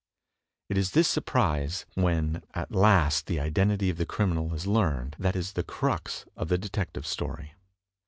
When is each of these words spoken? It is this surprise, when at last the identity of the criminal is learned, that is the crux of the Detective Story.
It 0.67 0.79
is 0.79 0.93
this 0.93 1.07
surprise, 1.07 1.85
when 1.93 2.41
at 2.55 2.71
last 2.71 3.27
the 3.27 3.39
identity 3.39 3.91
of 3.91 3.97
the 3.97 4.05
criminal 4.07 4.51
is 4.55 4.65
learned, 4.65 5.15
that 5.19 5.35
is 5.35 5.53
the 5.53 5.61
crux 5.63 6.25
of 6.35 6.47
the 6.47 6.57
Detective 6.57 7.05
Story. 7.05 7.53